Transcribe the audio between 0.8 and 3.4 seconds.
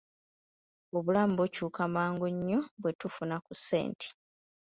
Obulamu bukyuka mangu nnyo bwe tufuna